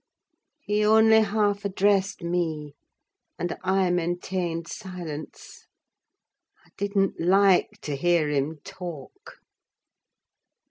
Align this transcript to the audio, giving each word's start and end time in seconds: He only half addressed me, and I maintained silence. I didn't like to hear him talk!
He 0.59 0.83
only 0.83 1.21
half 1.21 1.63
addressed 1.63 2.23
me, 2.23 2.73
and 3.37 3.55
I 3.63 3.91
maintained 3.91 4.67
silence. 4.67 5.67
I 6.65 6.69
didn't 6.75 7.19
like 7.19 7.69
to 7.83 7.95
hear 7.95 8.27
him 8.27 8.57
talk! 8.63 9.37